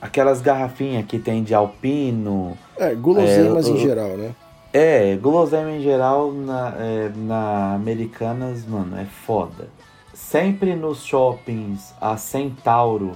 [0.00, 2.56] Aquelas garrafinhas que tem de alpino.
[2.76, 4.34] É, guloseimas É, em geral, né?
[4.72, 9.68] É, guloseima em geral na, é, na Americanas, mano, é foda.
[10.14, 13.12] Sempre nos shoppings, a Centauro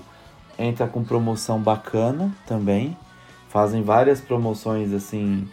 [0.59, 2.97] entra com promoção bacana também.
[3.49, 5.49] Fazem várias promoções assim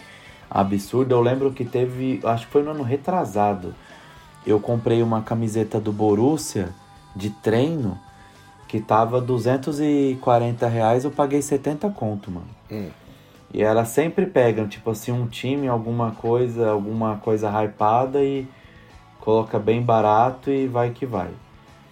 [0.49, 1.11] absurdas.
[1.11, 3.73] Eu lembro que teve, acho que foi no ano retrasado.
[4.45, 6.69] Eu comprei uma camiseta do Borussia
[7.15, 7.97] de treino
[8.67, 12.47] que tava 240 reais, eu paguei 70 conto, mano.
[12.71, 12.89] Hum.
[13.53, 18.47] E elas sempre pegam, tipo assim, um time, alguma coisa, alguma coisa hypada e
[19.19, 21.29] coloca bem barato e vai que vai.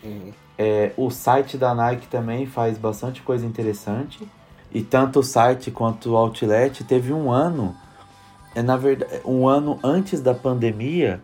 [0.01, 0.31] Uhum.
[0.61, 4.27] É, o site da Nike também faz bastante coisa interessante.
[4.69, 7.73] E tanto o site quanto o outlet teve um ano,
[8.53, 11.21] é na verdade, um ano antes da pandemia,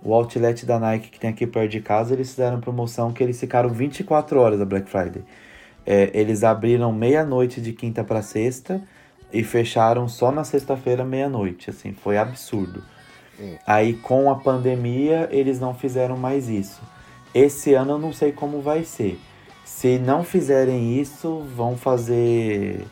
[0.00, 3.38] o outlet da Nike que tem aqui perto de casa, eles fizeram promoção que eles
[3.38, 5.24] ficaram 24 horas da Black Friday.
[5.84, 8.80] É, eles abriram meia-noite de quinta para sexta
[9.32, 12.84] e fecharam só na sexta-feira meia-noite, assim, foi absurdo.
[13.40, 13.56] Hum.
[13.66, 16.80] Aí com a pandemia eles não fizeram mais isso.
[17.34, 19.18] Esse ano eu não sei como vai ser.
[19.64, 22.84] Se não fizerem isso, vão fazer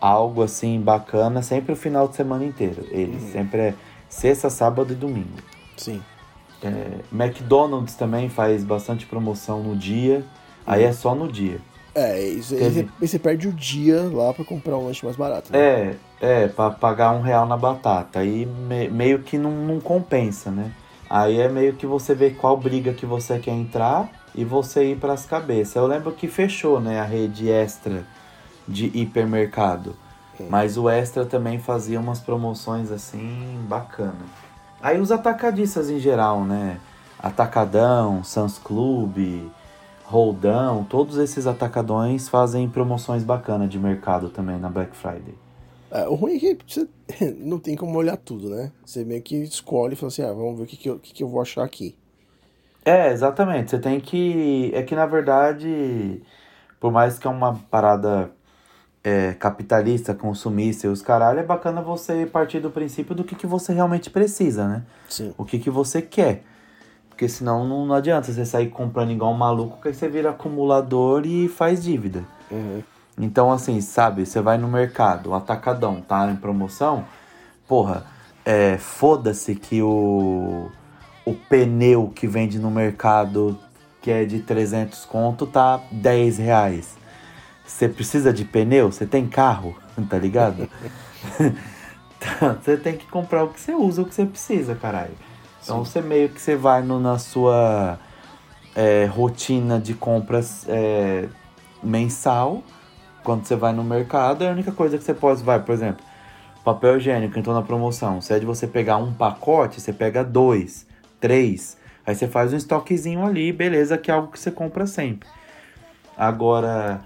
[0.00, 2.86] algo assim bacana sempre o final de semana inteiro.
[2.90, 3.32] Eles Uhum.
[3.32, 3.74] sempre é
[4.08, 5.38] sexta, sábado e domingo.
[5.76, 6.00] Sim.
[6.62, 10.24] É, McDonald's também faz bastante promoção no dia.
[10.66, 11.58] Aí é só no dia.
[11.94, 15.16] É, isso Teve- você- aí você perde o dia lá pra comprar um lanche mais
[15.16, 15.52] barato.
[15.52, 15.58] Né?
[15.58, 18.20] É, é, pra pagar um real na batata.
[18.20, 20.72] Aí me- meio que não, não compensa, né?
[21.08, 24.96] Aí é meio que você vê qual briga que você quer entrar e você ir
[24.96, 25.76] pras cabeças.
[25.76, 28.04] Eu lembro que fechou, né, a rede extra
[28.66, 29.96] de hipermercado.
[30.50, 34.14] Mas o extra também fazia umas promoções assim bacana.
[34.82, 36.78] Aí os atacadistas em geral, né?
[37.18, 39.50] Atacadão, Sans Clube,
[40.04, 45.34] Roldão, todos esses atacadões fazem promoções bacanas de mercado também na Black Friday.
[45.94, 46.88] É, o ruim é que você
[47.38, 48.72] não tem como olhar tudo, né?
[48.84, 51.14] Você meio que escolhe e fala assim, ah, vamos ver o que, que, eu, que,
[51.14, 51.96] que eu vou achar aqui.
[52.84, 53.70] É, exatamente.
[53.70, 54.72] Você tem que.
[54.74, 56.20] É que na verdade,
[56.80, 58.32] por mais que é uma parada
[59.04, 63.46] é, capitalista, consumista e os caralho, é bacana você partir do princípio do que, que
[63.46, 64.82] você realmente precisa, né?
[65.08, 65.32] Sim.
[65.38, 66.42] O que, que você quer.
[67.08, 70.30] Porque senão não, não adianta você sair comprando igual um maluco, que aí você vira
[70.30, 72.24] acumulador e faz dívida.
[72.50, 72.82] Uhum.
[73.18, 77.04] Então, assim, sabe, você vai no mercado, o atacadão tá em promoção,
[77.68, 78.04] porra,
[78.44, 80.68] é, foda-se que o,
[81.24, 83.58] o pneu que vende no mercado,
[84.02, 86.96] que é de 300 conto, tá 10 reais.
[87.64, 88.90] Você precisa de pneu?
[88.92, 89.76] Você tem carro?
[90.10, 90.68] Tá ligado?
[92.60, 95.14] Você tem que comprar o que você usa, o que você precisa, caralho.
[95.62, 97.98] Então você meio que você vai no, na sua
[98.74, 101.28] é, rotina de compras é,
[101.82, 102.62] mensal,
[103.24, 106.04] quando você vai no mercado, é a única coisa que você pode, vai, por exemplo,
[106.62, 108.20] papel higiênico entrou na promoção.
[108.20, 110.86] Se é de você pegar um pacote, você pega dois,
[111.18, 111.76] três.
[112.06, 115.28] Aí você faz um estoquezinho ali, beleza, que é algo que você compra sempre.
[116.16, 117.00] Agora,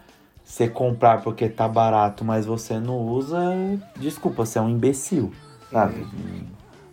[0.44, 3.38] você comprar porque tá barato, mas você não usa,
[3.96, 5.33] desculpa, você é um imbecil,
[5.70, 6.04] sabe?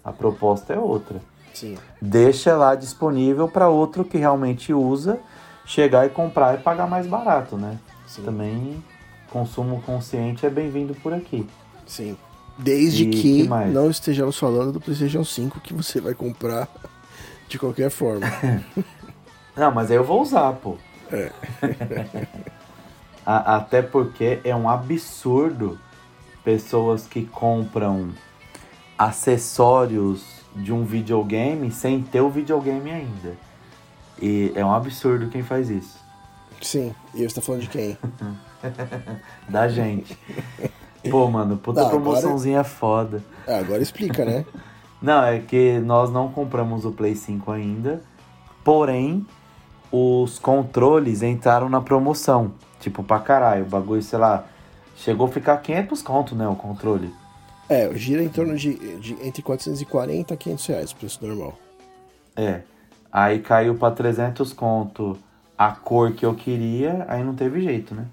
[0.03, 1.19] A proposta é outra.
[1.51, 1.77] Sim.
[1.99, 5.19] Deixa lá disponível para outro que realmente usa
[5.65, 7.79] chegar e comprar e pagar mais barato, né?
[8.05, 8.23] Sim.
[8.23, 8.83] Também
[9.39, 11.45] consumo consciente é bem-vindo por aqui.
[11.86, 12.15] Sim.
[12.58, 16.69] Desde E que, que não estejamos falando do PlayStation 5 que você vai comprar
[17.50, 18.26] de qualquer forma.
[19.54, 20.78] Não, mas aí eu vou usar, pô.
[21.12, 21.34] É.
[23.26, 25.78] A- Até porque é um absurdo
[26.45, 28.12] pessoas que compram
[28.98, 30.24] acessórios
[30.56, 33.36] de um videogame sem ter o videogame ainda.
[34.21, 35.98] E é um absurdo quem faz isso.
[36.62, 36.95] Sim.
[37.13, 37.98] E você tá falando de quem?
[39.50, 40.18] Da gente.
[41.10, 43.24] Pô, mano, puta Não, agora- promoçãozinha foda.
[43.48, 44.46] Ah, agora explica, né?
[45.02, 48.02] Não, é que nós não compramos o Play 5 ainda.
[48.63, 49.26] Porém,
[49.91, 52.54] os controles entraram na promoção.
[52.80, 53.63] Tipo, pra caralho.
[53.65, 54.46] O bagulho, sei lá,
[54.96, 56.48] chegou a ficar 500 conto, né?
[56.48, 57.13] O controle.
[57.70, 61.53] É, gira em torno de, de entre 440 e 500 reais, preço normal.
[62.36, 62.62] É.
[63.12, 65.18] Aí caiu pra 300 conto
[65.58, 67.06] a cor que eu queria.
[67.08, 68.06] Aí não teve jeito, né?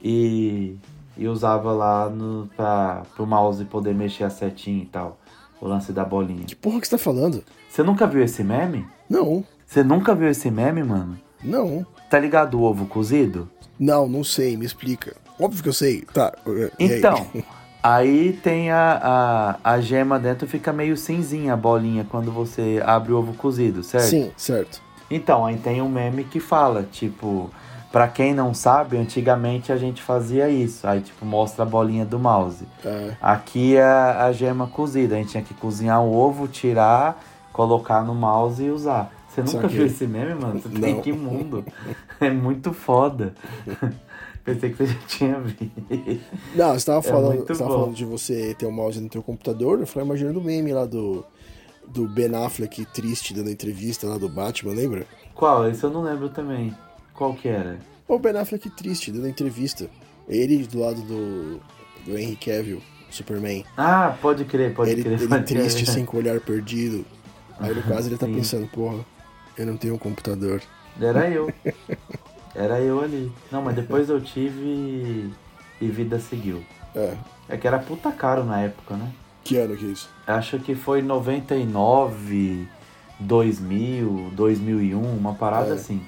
[0.02, 0.76] e,
[1.20, 5.20] e usava lá no para pro mouse poder mexer a setinha e tal,
[5.60, 6.46] o lance da bolinha.
[6.46, 7.44] Que porra que você tá falando?
[7.70, 8.88] Você nunca viu esse meme?
[9.10, 11.20] Não, Você nunca viu esse meme, mano?
[11.44, 11.86] não.
[12.10, 13.48] Tá ligado o ovo cozido?
[13.80, 15.16] Não, não sei, me explica.
[15.40, 16.02] Óbvio que eu sei.
[16.12, 16.34] Tá.
[16.80, 17.28] Então,
[17.84, 23.12] aí tem a, a, a gema dentro, fica meio cinzinha a bolinha quando você abre
[23.14, 24.10] o ovo cozido, certo?
[24.10, 24.82] Sim, certo.
[25.12, 27.52] Então, aí tem um meme que fala, tipo,
[27.92, 30.88] pra quem não sabe, antigamente a gente fazia isso.
[30.88, 32.66] Aí, tipo, mostra a bolinha do mouse.
[32.84, 38.04] É, Aqui é a, gema cozida, a gente tinha que cozinhar o ovo, tirar, colocar
[38.04, 39.12] no mouse e usar.
[39.30, 39.78] Você nunca Saquei.
[39.78, 40.60] viu esse meme, mano?
[40.60, 41.64] Você tem que mundo.
[42.22, 43.34] É muito foda.
[44.44, 45.72] Pensei que você já tinha visto.
[46.54, 49.08] Não, você tava, falando, É muito você tava falando de você ter o mouse no
[49.08, 51.24] teu computador, eu falei imaginando o meme lá do,
[51.88, 55.06] do Ben Affleck triste dando entrevista lá do Batman, lembra?
[55.34, 55.70] Qual?
[55.70, 56.76] Esse eu não lembro também.
[57.20, 57.78] Qual que era?
[58.08, 59.88] O Ben Affleck triste dando entrevista.
[60.28, 61.60] Ele do lado do,
[62.06, 63.66] do Henry Cavill, Superman.
[63.78, 65.20] Ah, pode crer, pode ele crer.
[65.20, 65.90] ele pode triste, crer.
[65.90, 67.06] assim, com o olhar perdido.
[67.60, 68.34] Aí no caso ele tá Sim.
[68.36, 69.06] pensando, porra,
[69.58, 70.62] eu não tenho um computador.
[71.00, 71.52] Era eu.
[72.56, 73.32] Era eu ali.
[73.52, 75.30] Não, mas depois eu tive
[75.80, 76.64] e vida seguiu.
[76.96, 77.14] É,
[77.50, 79.12] É que era puta caro na época, né?
[79.44, 80.10] que ano que é isso?
[80.28, 82.68] Acho que foi 99,
[83.20, 85.74] 2000, 2001, uma parada É.
[85.74, 86.02] assim.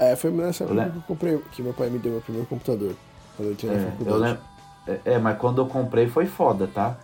[0.00, 2.46] É, foi nessa época lem- que eu comprei, que meu pai me deu meu primeiro
[2.48, 2.94] computador.
[3.36, 4.42] Quando eu na É, eu lembro.
[4.86, 6.96] É, é, mas quando eu comprei foi foda, tá?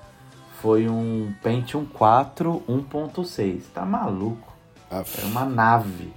[0.63, 3.65] Foi um Pentium 4 1.6.
[3.75, 4.51] Tá maluco?
[4.91, 6.13] Ah, Era uma nave.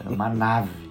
[0.00, 0.90] Era uma nave.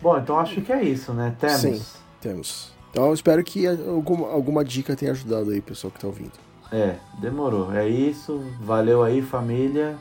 [0.00, 1.34] Bom, então acho que é isso, né?
[1.38, 1.60] Temos.
[1.60, 1.82] Sim.
[2.20, 2.72] Temos.
[2.90, 6.32] Então eu espero que alguma, alguma dica tenha ajudado aí, pessoal que tá ouvindo.
[6.72, 7.72] É, demorou.
[7.74, 8.40] É isso.
[8.60, 9.96] Valeu aí, família.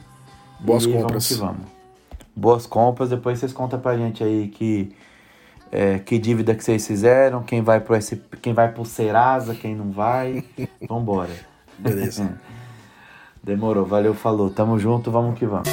[0.59, 1.11] Boas E compras.
[1.11, 1.67] Vamos que vamos.
[2.35, 3.09] Boas compras.
[3.09, 4.93] Depois vocês contam pra gente aí que,
[5.71, 9.75] é, que dívida que vocês fizeram, quem vai pro, SP, quem vai pro Serasa, quem
[9.75, 10.43] não vai.
[10.87, 11.33] Vambora.
[11.77, 12.39] Beleza.
[13.43, 13.85] Demorou.
[13.85, 14.49] Valeu, falou.
[14.49, 15.69] Tamo junto, vamos que vamos.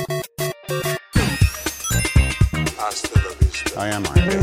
[3.78, 4.35] I am Man.